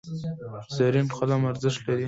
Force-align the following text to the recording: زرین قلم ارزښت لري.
زرین 0.77 1.07
قلم 1.17 1.41
ارزښت 1.51 1.79
لري. 1.85 1.99